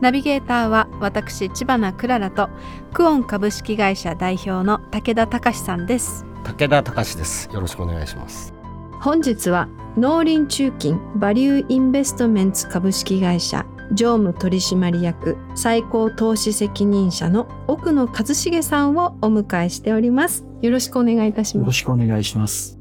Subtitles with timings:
[0.00, 2.48] ナビゲーターは私千葉なクララと
[2.92, 6.24] クオン株式会社代表の武田隆さんです。
[6.44, 7.50] 武田隆です。
[7.52, 8.54] よろしくお願いします。
[9.00, 20.46] 本日は農林中金バリューインベストメンツ株式会社常務取締役最高投資責任者の奥野一茂さんをお迎えしております。
[20.62, 22.78] よろしくお願いいたしよろますしくお願いします。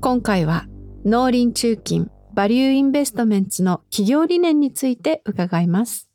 [0.00, 0.66] 今回は
[1.04, 6.09] 農林中金バリューインベストメンツの企業理念について伺います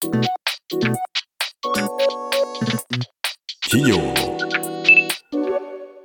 [0.00, 0.14] 企
[3.90, 4.14] 業の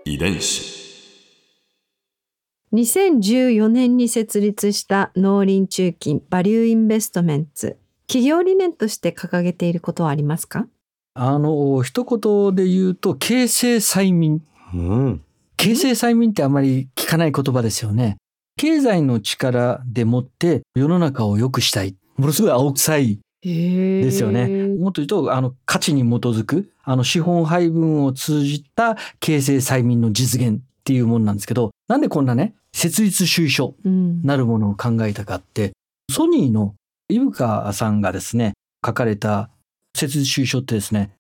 [0.04, 0.74] 遺伝子。
[2.74, 7.78] 2014年に設立した農林中金バリューインベストメンツ
[8.08, 10.66] 企業理念として掲げていることはありますか？
[11.14, 14.42] あの、一言で言うと、形成催眠。
[14.74, 15.22] うん
[15.56, 18.18] 形成催眠ってあまり聞かない言葉ですよね。
[18.58, 21.96] 経済の力でもって世の中を良くしたい。
[22.18, 24.48] ものすごい青臭いでですよね。
[24.48, 35.74] もっと言うと、あの、価値に基づく、あの、資本配分を通じた形成催眠の実現っていうものなんですけど、なんでこんなね、設立主義書うんなるものを考えたかって、
[36.12, 36.76] ソニーの
[37.10, 38.54] 伊深さんがですね、
[38.86, 39.50] 書かれた
[39.96, 41.12] 設立主義書ってですね、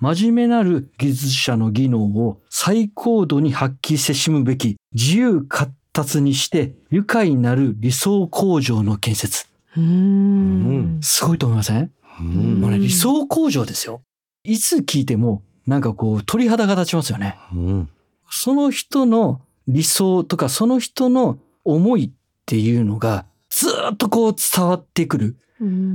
[0.00, 9.49] 真面目なる技術者の技能を最高度に発揮せしむべき自由活達にして愉快なる理想工場の建設。
[9.76, 11.90] うーんすごいと思いません、
[12.20, 14.02] うん理想工場ですよ。
[14.44, 17.38] いつ聞いてもなんかこう鳥肌が立ちますよね。
[17.54, 17.88] うん
[18.30, 25.36] その人の理想とかその人の思いっていうのがずーっとこう伝わってくる。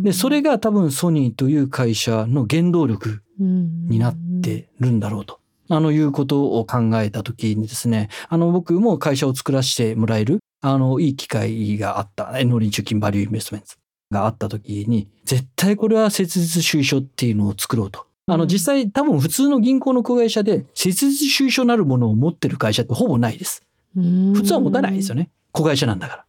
[0.04, 5.40] で、それが多分ソニーという会社の原動力にになってるんだろうと。
[5.70, 13.76] あの、いうことを考えたときにですね、あの、僕も会社を作らせてもらえる、あの、いい機会があった、農林中金バリューインベストメント
[14.12, 18.06] があったときに、絶対これは設立主義書っていうのを作ろうと。
[18.28, 23.64] あの、うん実際多分普通の銀行の子会社で設立主義書なるものを持ってる会社ってほぼないです。
[23.94, 25.30] 普普通は持たないですよね。
[25.52, 26.26] 子会社なんだから。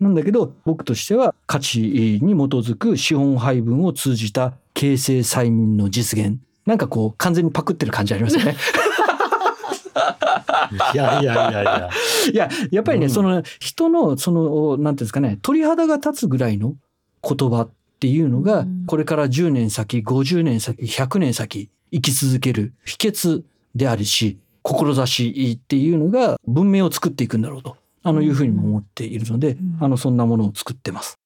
[0.00, 1.80] なんだけど、僕としては価値
[2.22, 6.38] に基づく資本配分を通じた形成催眠の実現。
[6.66, 8.56] なんかこう、完全にパクってる感じありますよね。
[10.94, 11.90] いやいやいやいや。
[12.32, 13.10] いや、やっぱりね、うん。
[13.10, 16.74] その人の、その、なんていうんですかね、鳥肌が立つぐらいの
[17.22, 23.42] 言葉っていうのがうん、これから10年先、50年先、100年先、生き続ける秘訣
[23.74, 29.78] であるし、志っていうのが文明を作っていくんだろうと、あのいうふうにも思っているので、ん。
[29.80, 31.16] あの、そんなものを作ってます。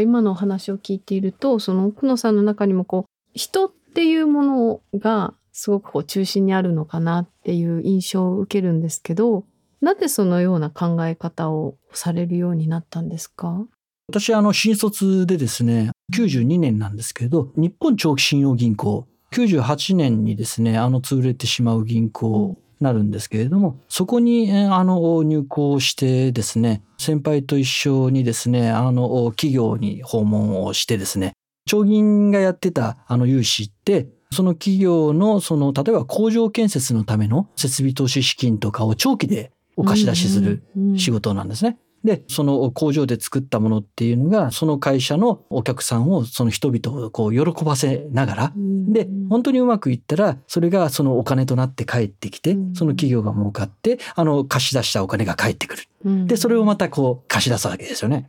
[0.00, 9.44] 今のお話を聞いているとその奥野さんの中にもこう人ってていうものがすごくこう中心にあるのかなっていう印象を受けるんですけど
[9.80, 13.66] なぜそのような考え方をされるようになったんですか？
[14.08, 31.32] 私、あの、新卒でですね、92年なんですけど、日本長期信用銀行、98年にですね、あの、潰れてしまう銀行になるんですけれども、そこに、あの、入行してですね、先輩と一緒にですね、あの、企業に訪問をしてですね、
[31.66, 40.62] 長銀がやってたあの融資って、その企業の、その、例えば工場建設のための設備投資資金とかを長期でお貸し出しする
[40.96, 41.78] 仕事なんですね。
[42.04, 56.26] で、その工場で作ったものっていうのが、その会社のお客さんを、その人々をこう喜ばせながら、で、本当にうまくいったら、それがそのお金となって帰ってきてう、んその企業が儲かって、あの、貸し出したお金が返ってくる。
[56.26, 58.28] で、それをまたこう貸し出すわけですよね。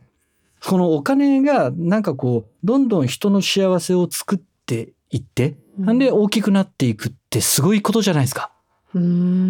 [0.64, 8.52] このお金がなんかこう、どんどん人の幸せを作っていって、なんで大きくなっていくってすごいことじゃないですか。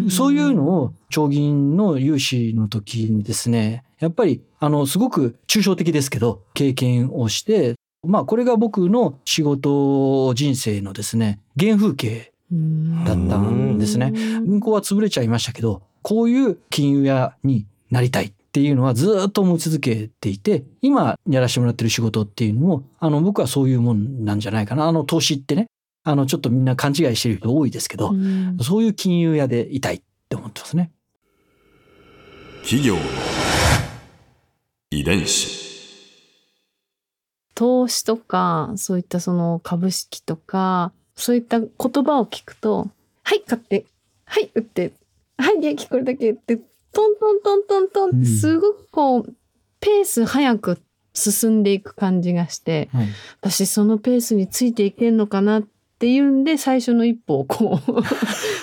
[0.09, 12.33] そういうのを長銀の融資の時にですね、やっぱりあのすごく抽象的ですけど経験をして、まあこれが僕の仕事人生のですね、原風景
[13.05, 14.11] だったんですね。
[14.11, 24.87] 銀行は潰れちゃいましたけど、こういう金融屋になりたいっていうのはずっと思い続けていて、今やらせてもらってる仕事っていうのも、あの僕はそういうもんなんじゃないかな。
[24.87, 25.67] あの投資ってね、
[26.03, 30.91] あのちょっとみんな勘違いしてる人多いですけど、うんそういう金融屋でいたいって思ってますね。
[32.63, 33.01] 企業の
[34.89, 35.67] 遺伝子
[37.53, 42.89] 投資とかそういったその株式とかそういった言葉を聞くと
[43.23, 43.85] 「はい買って
[44.25, 44.93] はい売って
[45.37, 46.59] はい利益これだけ」って
[46.93, 49.33] トントントントントンってすごくこう、
[49.79, 50.81] ペース早く
[51.13, 53.07] 進んでいく感じがして、はい。
[53.41, 55.63] 私そのペースについていけんのかなっ
[55.99, 57.91] ていうんで最初の一歩をこう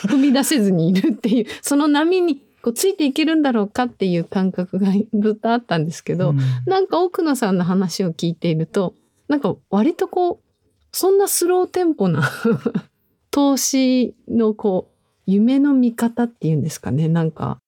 [0.06, 6.38] 踏み出せずにいるっていう その波にこうついていけるんだろうかっていう感覚がずっとあったんですけど、うん。
[6.66, 8.94] なんか奥野さんの話を聞いていると
[9.28, 10.44] なんか割とこう
[10.92, 12.30] そんなスローテンポな
[13.32, 14.94] 投資のこう
[15.26, 17.58] 夢の見方っていうんですかねなんか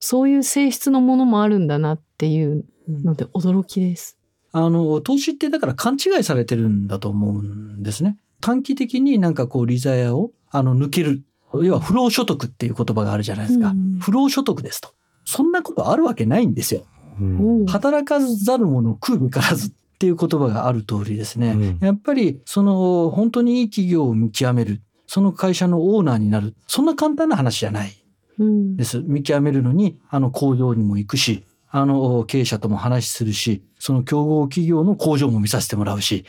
[0.00, 4.18] そういう性質のものもあるんだなっていうので驚きです。
[4.52, 8.16] あの、投資ってだから勘違いされてるんだと思うんですね。
[8.40, 11.22] 短期的になんかこう、利ザヤを、あの、抜ける。
[11.62, 13.68] 要は不労所得っていう言葉があるじゃないですか。
[13.68, 14.94] うん不労所得ですと。
[15.24, 16.82] そんなことあるわけないんですよ。
[17.20, 21.50] うん働かざる者食うべからずっていう言葉がある通りですね。
[21.50, 24.80] うんやっぱり、その、本当にいい企業を見極める。
[25.06, 26.54] その会社のオーナーになる。
[26.66, 27.92] そんな簡単な話じゃない。
[28.38, 29.00] うんです。
[29.00, 36.24] 見極めるのに、あの工場にも行くし、あの経営者とも話しするし、その競合企業の工場も見させてもらうし、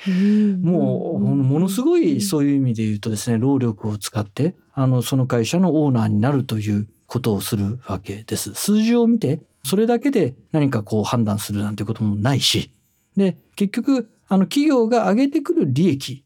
[0.62, 8.54] もう、ものすごいそういう意味で言うとですね、労力を使って、あの、その会社のオーナーになるということをするわけです。
[8.54, 12.72] 数字を見て、それだけで何かこう判断するなんてこともないし、
[13.18, 16.24] で、結局、あの、企業が上げてくる利益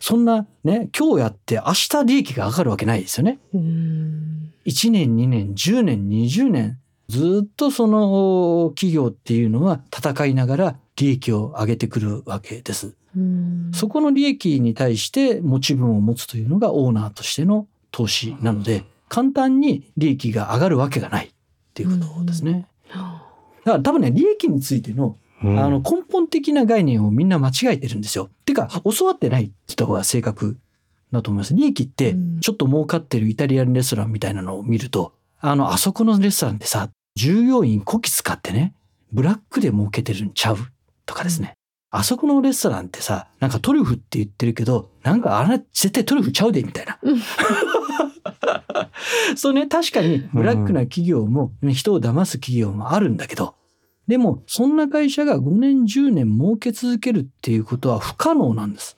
[0.00, 3.38] そんなね、今日やって明日利益が上がるわけないですよね。
[3.52, 6.78] うん1年、2年、10年、20年、
[7.08, 12.94] ずっとその企業っていうのは戦いながら利益を上げてくるわけです。
[13.16, 21.30] うんそこの利益に対して持ち分を持つというのがオーナーとしての投資なので、簡単に利益が上がるわけがないっ
[21.74, 22.66] ていうことですね。
[22.88, 28.30] だから多分ね、利益についてのうんあの根本的な概念をみんな間違えてるんですよ。
[28.44, 30.56] てか、教わってないって言った方が正確
[31.12, 31.54] だと思います。
[31.54, 38.74] 利益ってうん、ちょっと儲かってるイタリアンレストランみたいなのを見ると、あの、あそこのレストランでさ、従業員こき使ってね、
[39.12, 40.58] ブラックで儲けてるんちゃう
[41.06, 41.54] とかですね。
[41.90, 46.98] あそこのレストランってさ、なんかトリュフって言ってるけど、なんかあれ絶対トリュフちゃうで、みたいな。
[47.02, 47.20] うん
[49.36, 53.54] そうね、確かにブラックな企業も、人を騙す企業もあるんだけど、
[54.06, 58.96] でも、そんな会社が5年、10年儲け続けるっていうことは不可能なんです。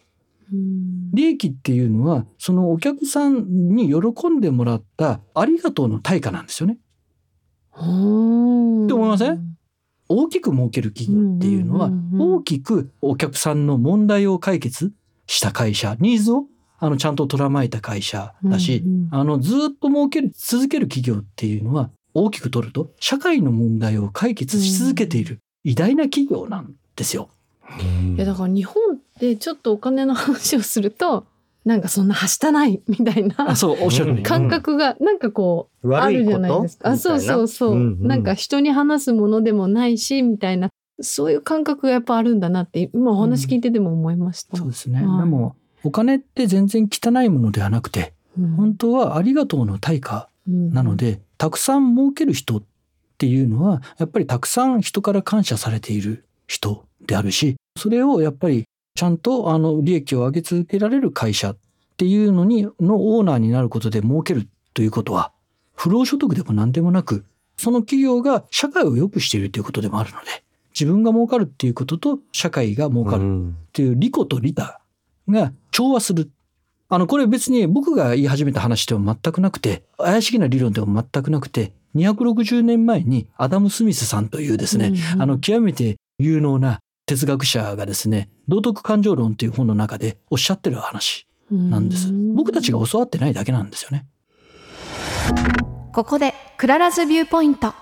[0.52, 1.10] うん。
[1.12, 6.78] 利益っていうのは、そのお客さんに喜んでもらったありがとうの対価なんですよね。
[7.78, 8.84] うん。
[8.86, 9.56] って思いません？
[10.08, 14.92] 大きく儲ける企業っていうのは大きくお客さんの問題を解決
[15.26, 16.44] した会社ニーズを
[16.78, 19.08] あのちゃんと捉まえた会社だし、うんうん。
[19.10, 27.28] あのずっと儲ける続ける企業っていうのは大きく取ると社会の問題を解決し続けている偉大な企業なんですよ。
[27.80, 28.14] うん。
[28.16, 31.26] いやだから日本ってちょっとお金の話をすると
[31.64, 33.34] なんかそんなはしたないみたいな
[34.22, 36.90] 感覚がなんかこうあるじゃないですか。
[36.90, 38.16] あそうそうそう、な？
[38.16, 40.70] んか人に話すものでもないしみたいな。
[41.02, 44.56] そういう感覚がやっぱあるんだなって今お話聞いてても思いました。
[44.56, 45.04] そうですね。
[45.04, 45.18] はい。
[45.18, 48.50] でもお金って全然汚いものではなくてうん。
[48.52, 52.62] 本当はありがとうの対価なので、たくさん儲ける人っ
[53.18, 58.64] ていうのは、やっぱりたくさん人から感謝されている人であるし、それをやっぱり
[58.94, 61.56] ちゃんとあの利益を上げ続けられる会社っ
[61.96, 65.32] ていうのに、のオーナーになることで儲けるということは、
[65.74, 67.24] 不労所得でも何でもなく、
[67.56, 70.44] その企業が社会を良くしているということでもあるので、
[70.78, 74.80] 自分が儲かるっていうことと社会が儲かるっていう利己と利他
[75.28, 76.30] が調和する。
[76.88, 92.12] あの、これ別に僕が言い始めた話でも全くなくて、怪しげな理論でも全くなくて、260年前にアダム・スミスさんというですね、うんうんあの、極めて有能な哲学者がですね、道徳感情論という本の中でおっしゃってる話なんです。
[92.34, 94.06] 僕たちが教わってないだけなんですよね。
[95.92, 97.72] ここで Clara's viewpoint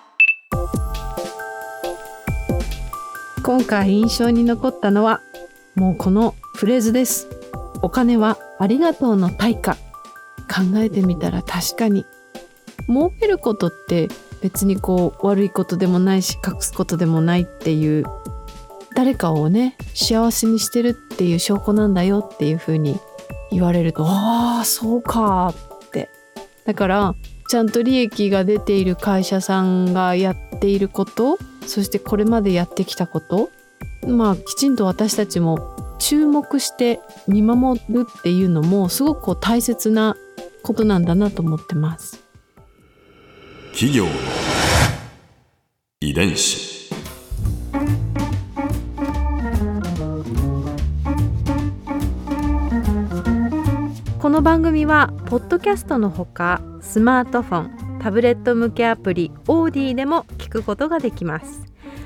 [3.42, 5.20] 今回印象に残ったのは
[5.74, 7.26] もうこのフレーズです
[7.84, 9.76] お金はありがとうの対価。
[10.46, 12.06] 考えてみたら確かに。
[12.88, 14.08] 儲けることって
[14.40, 18.04] 別にこう悪いことでもないし隠すことでもないっていう
[18.94, 22.98] 誰かをね幸せにしてるっていう証拠なんだよっていう風に
[23.50, 24.04] 言われると。
[24.06, 25.54] ああそうか
[25.86, 26.08] って。
[26.64, 27.14] だから
[27.50, 33.50] ちゃんと利益が出ている会社さんがやっていることそしてこれまでやってきたこと
[34.06, 40.16] まあきちんと私たちも注目して見守るっていうのもすごく大切な
[40.62, 42.22] ことなんだなと思ってます。
[43.72, 44.10] 企業の
[46.00, 46.74] 遺伝子
[54.20, 57.60] この番組はポッドキャストのほかスマートフォ
[57.96, 61.63] ンタブレット向けアプリオーディでも聞くことができます。